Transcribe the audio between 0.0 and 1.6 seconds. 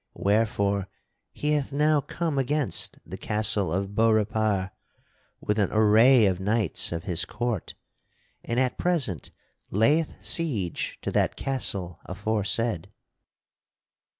Wherefore he